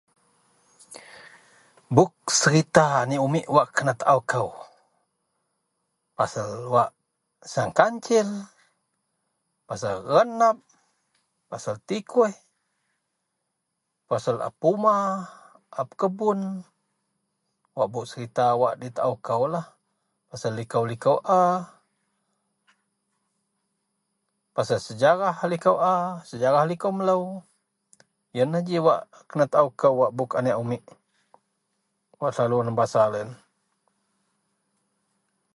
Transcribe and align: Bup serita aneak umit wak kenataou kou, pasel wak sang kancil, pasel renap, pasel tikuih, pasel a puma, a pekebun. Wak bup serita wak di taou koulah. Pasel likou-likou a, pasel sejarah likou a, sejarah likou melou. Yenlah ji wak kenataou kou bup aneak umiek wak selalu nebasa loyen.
Bup 1.95 2.11
serita 2.41 2.85
aneak 3.01 3.23
umit 3.27 3.45
wak 3.55 3.67
kenataou 3.77 4.19
kou, 4.31 4.49
pasel 6.17 6.51
wak 6.75 6.89
sang 7.53 7.71
kancil, 7.79 8.27
pasel 9.67 9.95
renap, 10.15 10.57
pasel 11.49 11.75
tikuih, 11.87 12.35
pasel 14.09 14.37
a 14.47 14.49
puma, 14.59 14.97
a 15.79 15.81
pekebun. 15.89 16.39
Wak 17.77 17.89
bup 17.93 18.05
serita 18.11 18.45
wak 18.61 18.73
di 18.81 18.87
taou 18.97 19.15
koulah. 19.27 19.67
Pasel 20.29 20.53
likou-likou 20.59 21.17
a, 21.27 21.41
pasel 24.55 24.79
sejarah 24.87 25.35
likou 25.51 25.75
a, 25.93 26.23
sejarah 26.29 26.63
likou 26.71 26.91
melou. 26.97 27.25
Yenlah 28.37 28.63
ji 28.67 28.77
wak 28.87 29.01
kenataou 29.29 29.69
kou 29.81 29.95
bup 30.17 30.31
aneak 30.39 30.59
umiek 30.65 30.83
wak 32.23 32.31
selalu 32.35 32.57
nebasa 32.63 33.01
loyen. 33.13 33.31